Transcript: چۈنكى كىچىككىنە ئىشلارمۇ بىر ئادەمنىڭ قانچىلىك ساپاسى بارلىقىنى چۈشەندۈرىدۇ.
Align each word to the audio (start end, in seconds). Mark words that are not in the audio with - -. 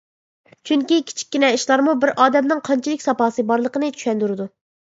چۈنكى 0.69 0.97
كىچىككىنە 1.09 1.51
ئىشلارمۇ 1.57 1.95
بىر 2.05 2.13
ئادەمنىڭ 2.25 2.65
قانچىلىك 2.71 3.07
ساپاسى 3.07 3.47
بارلىقىنى 3.53 3.93
چۈشەندۈرىدۇ. 4.01 4.53